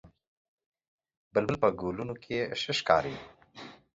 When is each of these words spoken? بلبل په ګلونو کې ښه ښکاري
بلبل 1.33 1.55
په 1.63 1.69
ګلونو 1.79 2.13
کې 2.23 2.37
ښه 2.59 2.73
ښکاري 2.79 3.15